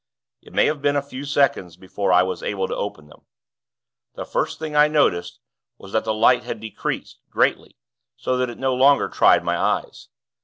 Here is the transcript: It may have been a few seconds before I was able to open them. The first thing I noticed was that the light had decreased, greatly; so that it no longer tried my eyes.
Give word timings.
It 0.41 0.51
may 0.53 0.65
have 0.65 0.81
been 0.81 0.95
a 0.95 1.01
few 1.03 1.25
seconds 1.25 1.77
before 1.77 2.11
I 2.11 2.23
was 2.23 2.41
able 2.41 2.67
to 2.67 2.75
open 2.75 3.05
them. 3.05 3.27
The 4.15 4.25
first 4.25 4.57
thing 4.57 4.75
I 4.75 4.87
noticed 4.87 5.37
was 5.77 5.91
that 5.91 6.05
the 6.05 6.11
light 6.15 6.41
had 6.43 6.59
decreased, 6.59 7.19
greatly; 7.29 7.77
so 8.17 8.35
that 8.37 8.49
it 8.49 8.57
no 8.57 8.73
longer 8.73 9.09
tried 9.09 9.43
my 9.43 9.55
eyes. 9.59 10.07